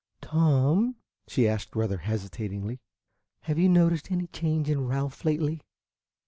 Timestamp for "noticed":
3.69-4.09